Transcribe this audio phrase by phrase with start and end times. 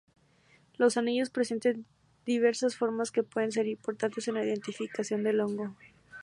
[0.77, 1.85] Los anillos presentan
[2.25, 5.75] diversas formas que pueden ser importantes en la identificación del hongo.